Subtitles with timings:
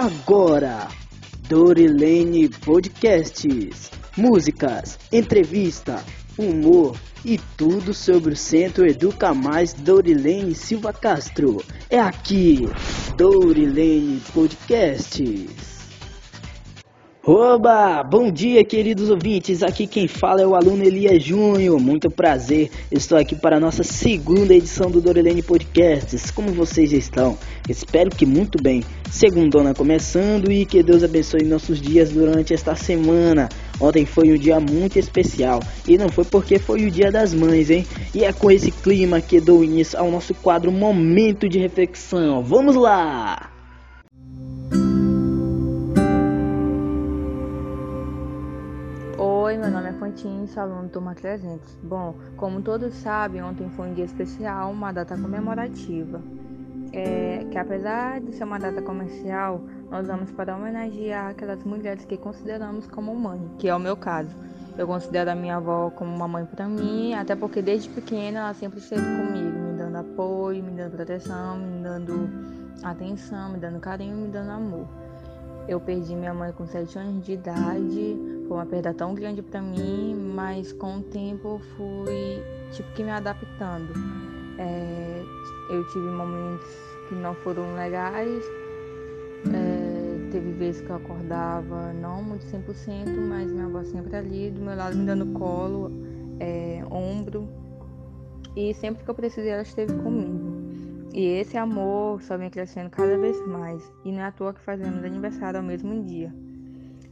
[0.00, 0.86] Agora,
[1.48, 3.90] Dorilene Podcasts.
[4.16, 6.04] Músicas, entrevista,
[6.38, 11.60] humor e tudo sobre o Centro Educa Mais Dorilene Silva Castro.
[11.90, 12.68] É aqui,
[13.16, 15.77] Dorilene Podcasts.
[17.24, 18.02] Oba!
[18.04, 19.62] Bom dia, queridos ouvintes.
[19.62, 21.78] Aqui quem fala é o aluno Elias Júnior.
[21.78, 22.70] Muito prazer.
[22.90, 26.30] Estou aqui para a nossa segunda edição do Dorelene Podcasts.
[26.30, 27.36] Como vocês estão?
[27.68, 28.82] Espero que muito bem.
[29.10, 33.48] Segundona começando e que Deus abençoe nossos dias durante esta semana.
[33.80, 37.68] Ontem foi um dia muito especial e não foi porque foi o Dia das Mães,
[37.68, 37.84] hein?
[38.14, 42.42] E é com esse clima que dou início ao nosso quadro Momento de Reflexão.
[42.42, 43.57] Vamos lá!
[50.58, 51.78] Aluno do Turma 300.
[51.82, 56.20] Bom, como todos sabem, ontem foi um dia especial, uma data comemorativa.
[56.92, 62.16] É, que apesar de ser uma data comercial, nós vamos para homenagear aquelas mulheres que
[62.16, 64.34] consideramos como mãe, que é o meu caso.
[64.76, 68.54] Eu considero a minha avó como uma mãe para mim, até porque desde pequena ela
[68.54, 72.30] sempre esteve comigo, me dando apoio, me dando proteção, me dando
[72.82, 74.86] atenção, me dando carinho, me dando amor.
[75.66, 79.60] Eu perdi minha mãe com 7 anos de idade, foi uma perda tão grande para
[79.60, 83.92] mim, mas com o tempo fui tipo que me adaptando.
[84.58, 85.22] É,
[85.70, 86.66] eu tive momentos
[87.08, 88.42] que não foram legais,
[89.54, 94.62] é, teve vezes que eu acordava não muito 100%, mas minha avó sempre ali do
[94.62, 95.92] meu lado me dando colo,
[96.40, 97.48] é, ombro,
[98.56, 100.48] e sempre que eu precisei ela esteve comigo.
[101.12, 104.60] E esse amor só vem crescendo cada vez mais, e não é à toa que
[104.60, 106.32] fazemos aniversário ao mesmo dia.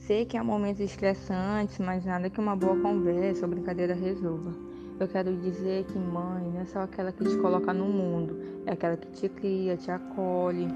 [0.07, 4.55] Sei que há momentos estressantes, mas nada que uma boa conversa ou brincadeira resolva.
[5.01, 8.73] Eu quero dizer que mãe não é só aquela que te coloca no mundo, é
[8.73, 10.69] aquela que te cria, te acolhe,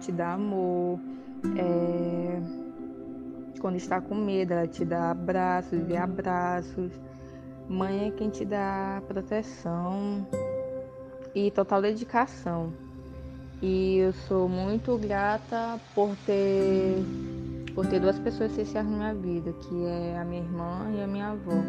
[0.00, 1.00] te dá amor.
[1.58, 2.40] É...
[3.60, 6.92] Quando está com medo, ela te dá abraços e abraços.
[7.68, 10.24] Mãe é quem te dá proteção
[11.34, 12.72] e total dedicação.
[13.60, 17.02] E eu sou muito grata por ter
[17.74, 21.06] por ter duas pessoas essenciais na minha vida, que é a minha irmã e a
[21.06, 21.62] minha avó.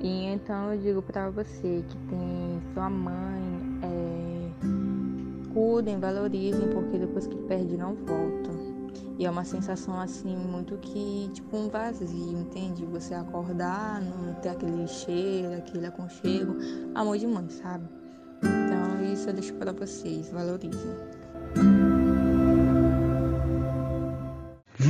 [0.00, 4.50] E então eu digo para você que tem sua mãe, é,
[5.52, 8.50] cuidem, valorizem, porque depois que perde não volta.
[9.18, 12.84] E é uma sensação assim, muito que, tipo um vazio, entende?
[12.86, 16.56] Você acordar, não ter aquele cheiro, aquele aconchego.
[16.94, 17.88] Amor de mãe, sabe?
[18.38, 21.21] Então isso eu deixo para vocês, valorizem.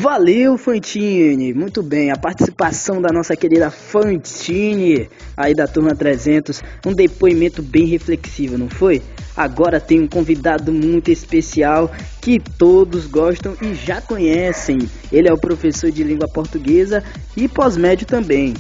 [0.03, 1.55] Valeu, Fantine!
[1.55, 7.87] Muito bem, a participação da nossa querida Fantine, aí da turma 300, um depoimento bem
[7.87, 9.01] reflexivo, não foi?
[9.37, 11.89] Agora tem um convidado muito especial
[12.21, 14.81] que todos gostam e já conhecem.
[15.13, 17.05] Ele é o professor de língua portuguesa
[17.37, 18.55] e pós-médio também.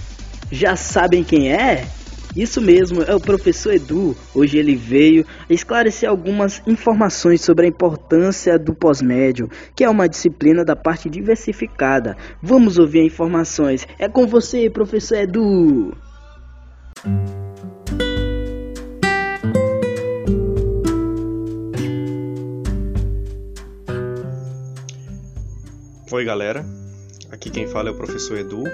[0.48, 1.88] Já sabem quem é?
[2.34, 4.16] Isso mesmo, é o professor Edu.
[4.34, 10.64] Hoje ele veio esclarecer algumas informações sobre a importância do pós-médio, que é uma disciplina
[10.64, 12.16] da parte diversificada.
[12.42, 13.86] Vamos ouvir informações.
[13.98, 15.94] É com você, professor Edu.
[26.10, 26.64] Oi, galera.
[27.30, 28.64] Aqui quem fala é o professor Edu,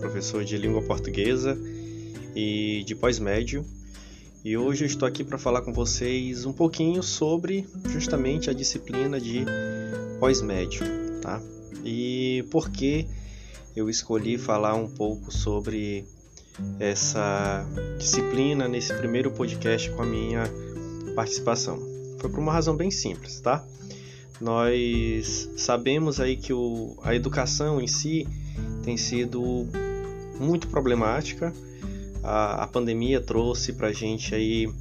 [0.00, 1.58] professor de língua portuguesa
[2.34, 3.64] e de pós-médio.
[4.44, 9.20] E hoje eu estou aqui para falar com vocês um pouquinho sobre justamente a disciplina
[9.20, 9.44] de
[10.18, 10.84] pós-médio,
[11.20, 11.42] tá?
[11.84, 13.06] E por que
[13.76, 16.04] eu escolhi falar um pouco sobre
[16.78, 17.64] essa
[17.98, 20.44] disciplina nesse primeiro podcast com a minha
[21.14, 21.78] participação.
[22.18, 23.64] Foi por uma razão bem simples, tá?
[24.40, 28.26] Nós sabemos aí que o, a educação em si
[28.82, 29.66] tem sido
[30.38, 31.52] muito problemática
[32.22, 34.72] a, a pandemia trouxe para a gente aí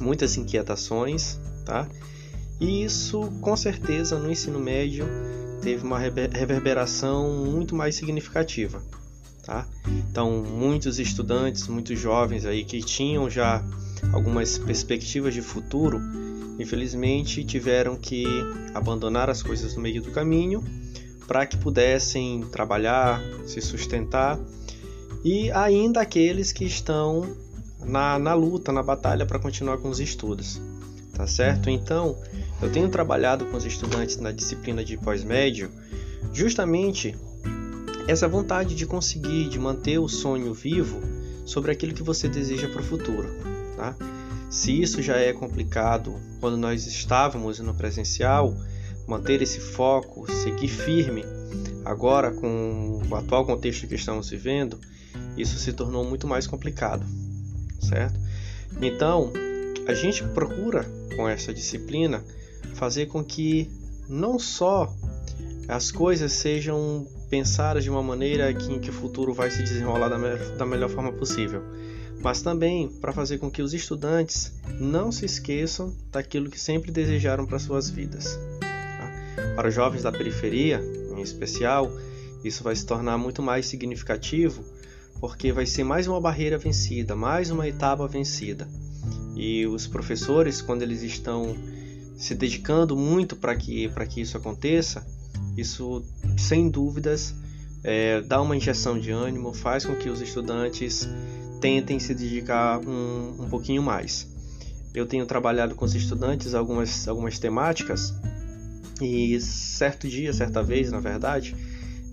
[0.00, 1.88] muitas inquietações, tá?
[2.60, 5.06] E isso, com certeza, no ensino médio
[5.62, 8.82] teve uma reverberação muito mais significativa,
[9.44, 9.66] tá?
[10.10, 13.62] Então, muitos estudantes, muitos jovens aí que tinham já
[14.12, 16.00] algumas perspectivas de futuro,
[16.58, 18.24] infelizmente tiveram que
[18.74, 20.62] abandonar as coisas no meio do caminho
[21.26, 24.38] para que pudessem trabalhar, se sustentar
[25.24, 27.36] e ainda aqueles que estão
[27.84, 30.60] na, na luta, na batalha para continuar com os estudos,
[31.14, 31.70] tá certo?
[31.70, 32.16] Então,
[32.60, 35.70] eu tenho trabalhado com os estudantes na disciplina de pós-médio
[36.32, 37.16] justamente
[38.06, 41.00] essa vontade de conseguir, de manter o sonho vivo
[41.44, 43.28] sobre aquilo que você deseja para o futuro,
[43.76, 43.94] tá?
[44.50, 48.54] Se isso já é complicado quando nós estávamos no presencial,
[49.06, 51.22] manter esse foco, seguir firme,
[51.84, 54.78] agora com o atual contexto que estamos vivendo,
[55.38, 57.06] isso se tornou muito mais complicado,
[57.80, 58.18] certo?
[58.80, 59.32] Então,
[59.86, 60.84] a gente procura
[61.16, 62.22] com essa disciplina
[62.74, 63.70] fazer com que
[64.08, 64.94] não só
[65.68, 70.08] as coisas sejam pensadas de uma maneira que, em que o futuro vai se desenrolar
[70.08, 71.62] da, me da melhor forma possível,
[72.22, 77.46] mas também para fazer com que os estudantes não se esqueçam daquilo que sempre desejaram
[77.46, 78.38] para suas vidas.
[78.60, 79.54] Tá?
[79.54, 80.82] Para os jovens da periferia,
[81.16, 81.90] em especial,
[82.42, 84.64] isso vai se tornar muito mais significativo
[85.20, 88.68] porque vai ser mais uma barreira vencida, mais uma etapa vencida.
[89.34, 91.56] E os professores, quando eles estão
[92.16, 95.06] se dedicando muito para que, que isso aconteça,
[95.56, 96.04] isso
[96.36, 97.34] sem dúvidas
[97.82, 101.08] é, dá uma injeção de ânimo, faz com que os estudantes
[101.60, 104.28] tentem se dedicar um, um pouquinho mais.
[104.94, 108.14] Eu tenho trabalhado com os estudantes algumas, algumas temáticas
[109.00, 111.54] e certo dia, certa vez, na verdade,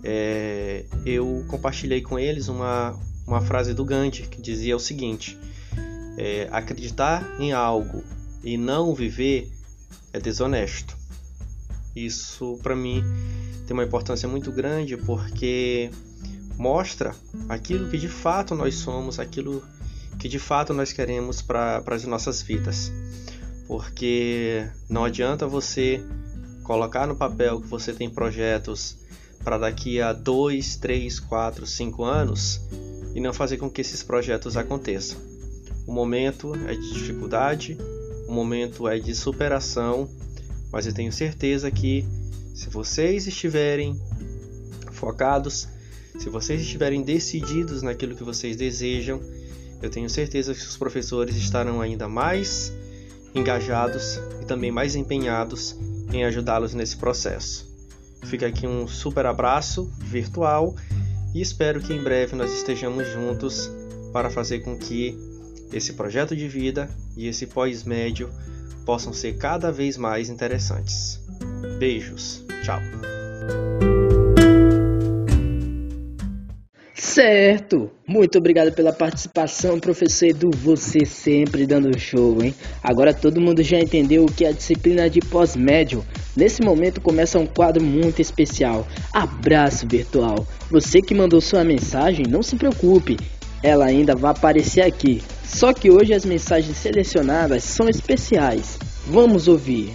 [0.02, 5.38] é, eu compartilhei com eles uma, uma frase do Gandhi que dizia o seguinte:
[6.16, 8.02] é, acreditar em algo
[8.42, 9.50] e não viver
[10.12, 10.96] é desonesto.
[11.94, 13.02] Isso para mim
[13.66, 15.90] tem uma importância muito grande porque
[16.58, 17.14] mostra
[17.48, 19.62] aquilo que de fato nós somos, aquilo
[20.18, 22.92] que de fato nós queremos para as nossas vidas.
[23.66, 26.02] Porque não adianta você
[26.62, 28.96] colocar no papel que você tem projetos
[29.46, 32.60] para daqui a 2, 3, 4, 5 anos
[33.14, 35.18] e não fazer com que esses projetos aconteçam.
[35.86, 37.78] O momento é de dificuldade,
[38.26, 40.10] o momento é de superação,
[40.72, 42.04] mas eu tenho certeza que
[42.56, 43.96] se vocês estiverem
[44.90, 45.68] focados,
[46.18, 49.20] se vocês estiverem decididos naquilo que vocês desejam,
[49.80, 52.72] eu tenho certeza que os professores estarão ainda mais
[53.32, 55.78] engajados e também mais empenhados
[56.12, 57.65] em ajudá-los nesse processo.
[58.28, 60.74] Fica aqui um super abraço virtual
[61.34, 63.70] e espero que em breve nós estejamos juntos
[64.12, 65.16] para fazer com que
[65.72, 68.30] esse projeto de vida e esse pós-médio
[68.84, 71.20] possam ser cada vez mais interessantes.
[71.78, 72.80] Beijos, tchau!
[77.16, 77.90] Certo!
[78.06, 80.50] Muito obrigado pela participação, professor Edu.
[80.54, 82.54] Você sempre dando show, hein?
[82.82, 86.04] Agora todo mundo já entendeu o que é a disciplina de pós-médio.
[86.36, 88.86] Nesse momento começa um quadro muito especial.
[89.14, 90.46] Abraço virtual.
[90.70, 93.16] Você que mandou sua mensagem, não se preocupe.
[93.62, 95.22] Ela ainda vai aparecer aqui.
[95.42, 98.78] Só que hoje as mensagens selecionadas são especiais.
[99.06, 99.90] Vamos ouvir.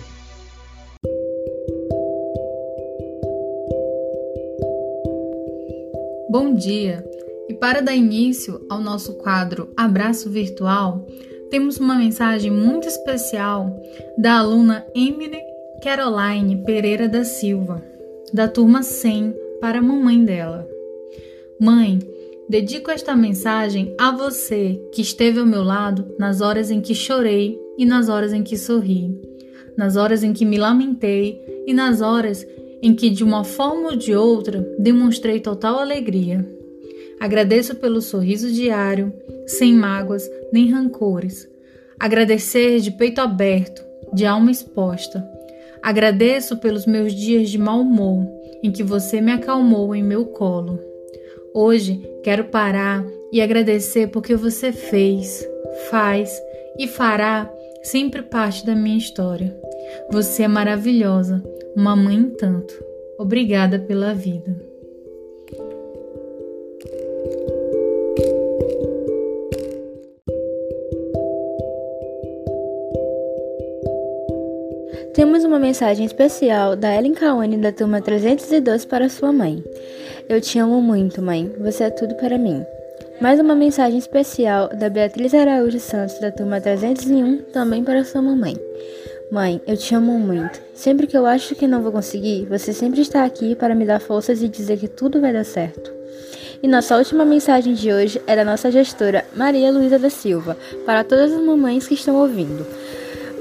[6.32, 7.11] Bom dia!
[7.52, 11.06] E para dar início ao nosso quadro Abraço Virtual,
[11.50, 13.78] temos uma mensagem muito especial
[14.18, 15.42] da aluna Emily
[15.84, 17.84] Caroline Pereira da Silva,
[18.34, 20.66] da turma 100, para a mamãe dela.
[21.60, 22.00] Mãe,
[22.48, 27.60] dedico esta mensagem a você que esteve ao meu lado nas horas em que chorei
[27.78, 29.14] e nas horas em que sorri,
[29.76, 31.38] nas horas em que me lamentei
[31.68, 32.48] e nas horas
[32.82, 36.61] em que, de uma forma ou de outra, demonstrei total alegria.
[37.22, 39.14] Agradeço pelo sorriso diário,
[39.46, 41.48] sem mágoas nem rancores.
[42.00, 45.24] Agradecer de peito aberto, de alma exposta.
[45.84, 48.28] Agradeço pelos meus dias de mau humor,
[48.64, 50.80] em que você me acalmou em meu colo.
[51.54, 55.48] Hoje quero parar e agradecer porque você fez,
[55.92, 56.42] faz
[56.80, 57.48] e fará
[57.84, 59.56] sempre parte da minha história.
[60.12, 61.44] Você é maravilhosa
[61.76, 62.74] uma mãe tanto.
[63.20, 64.71] Obrigada pela vida.
[75.14, 79.62] Temos uma mensagem especial da Ellen Kawane da turma 302 para sua mãe.
[80.30, 81.52] Eu te amo muito, mãe.
[81.60, 82.64] Você é tudo para mim.
[83.20, 88.56] Mais uma mensagem especial da Beatriz Araújo Santos da turma 301 também para sua mamãe.
[89.30, 90.62] Mãe, eu te amo muito.
[90.74, 94.00] Sempre que eu acho que não vou conseguir, você sempre está aqui para me dar
[94.00, 95.92] forças e dizer que tudo vai dar certo.
[96.64, 101.04] E nossa última mensagem de hoje é da nossa gestora Maria Luísa da Silva, para
[101.04, 102.66] todas as mamães que estão ouvindo.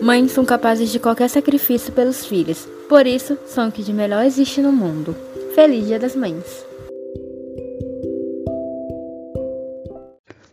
[0.00, 4.24] Mães são capazes de qualquer sacrifício pelos filhos, por isso são o que de melhor
[4.24, 5.14] existe no mundo.
[5.54, 6.64] Feliz Dia das Mães!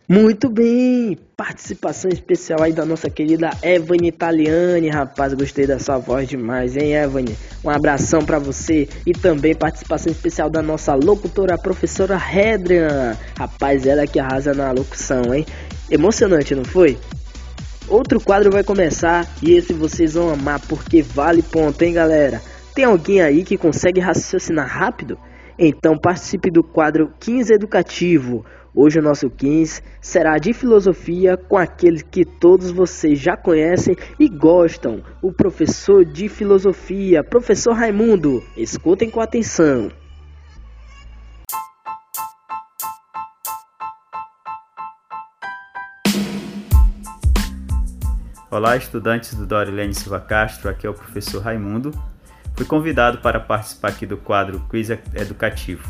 [0.06, 6.28] Muito bem, participação especial aí da nossa querida Evane Italiani, rapaz, gostei da sua voz
[6.28, 7.36] demais, hein, Evane?
[7.64, 13.86] Um abração para você e também participação especial da nossa locutora, a professora Redrian, rapaz,
[13.86, 15.46] ela que arrasa na locução, hein?
[15.90, 16.98] Emocionante, não foi?
[17.90, 22.42] Outro quadro vai começar e esse vocês vão amar porque vale ponto, hein, galera?
[22.74, 25.18] Tem alguém aí que consegue raciocinar rápido?
[25.58, 28.44] Então participe do quadro 15 Educativo.
[28.74, 34.28] Hoje o nosso 15 será de filosofia com aquele que todos vocês já conhecem e
[34.28, 38.44] gostam, o professor de filosofia, professor Raimundo.
[38.54, 39.90] Escutem com atenção.
[48.58, 51.92] Olá, estudantes do Dorilene Silva Castro, aqui é o professor Raimundo.
[52.56, 55.88] Fui convidado para participar aqui do quadro Quiz Educativo.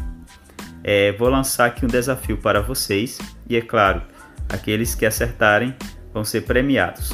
[0.84, 4.02] É, vou lançar aqui um desafio para vocês e, é claro,
[4.50, 5.74] aqueles que acertarem
[6.12, 7.10] vão ser premiados.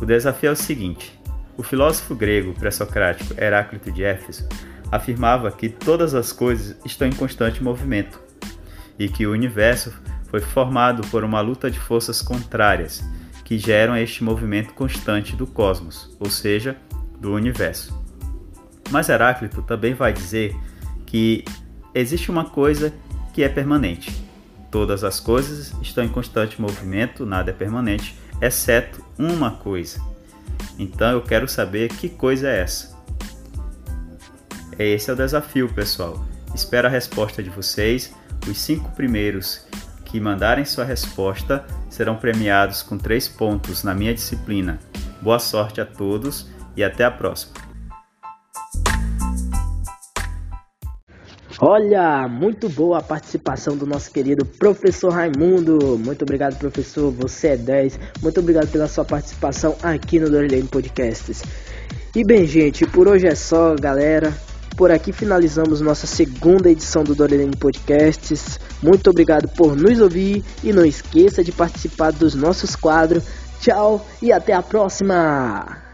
[0.00, 1.20] O desafio é o seguinte:
[1.56, 4.48] o filósofo grego pré-socrático Heráclito de Éfeso
[4.92, 8.20] afirmava que todas as coisas estão em constante movimento
[8.96, 9.92] e que o universo
[10.30, 13.02] foi formado por uma luta de forças contrárias
[13.46, 16.76] que geram este movimento constante do cosmos, ou seja,
[17.20, 17.96] do universo.
[18.90, 20.52] Mas Heráclito também vai dizer
[21.06, 21.44] que
[21.94, 22.92] existe uma coisa
[23.32, 24.12] que é permanente.
[24.68, 30.02] Todas as coisas estão em constante movimento, nada é permanente, exceto uma coisa.
[30.76, 32.96] Então eu quero saber que coisa é essa.
[34.76, 36.26] Esse é o desafio, pessoal.
[36.52, 38.12] Espero a resposta de vocês.
[38.48, 39.64] Os cinco primeiros
[40.04, 41.64] que mandarem sua resposta
[41.96, 44.78] serão premiados com três pontos na minha disciplina.
[45.22, 47.54] Boa sorte a todos e até a próxima.
[51.58, 55.98] Olha, muito boa a participação do nosso querido professor Raimundo.
[55.98, 57.10] Muito obrigado, professor.
[57.12, 57.98] Você é 10.
[58.22, 61.42] Muito obrigado pela sua participação aqui no Dorilene Podcasts.
[62.14, 64.34] E bem, gente, por hoje é só, galera.
[64.76, 68.60] Por aqui finalizamos nossa segunda edição do Dorilene Podcasts.
[68.82, 73.24] Muito obrigado por nos ouvir e não esqueça de participar dos nossos quadros.
[73.58, 75.85] Tchau e até a próxima!